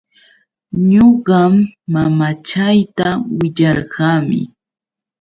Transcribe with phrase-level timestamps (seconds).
[0.91, 1.53] Ñuqam
[1.93, 3.07] mamachayta
[3.37, 4.41] willarqani.